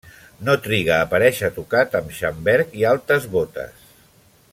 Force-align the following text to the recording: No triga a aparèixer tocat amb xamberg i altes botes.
No 0.45 0.53
triga 0.67 0.93
a 0.95 1.03
aparèixer 1.07 1.49
tocat 1.57 1.97
amb 2.01 2.15
xamberg 2.21 2.73
i 2.81 2.87
altes 2.93 3.29
botes. 3.37 3.85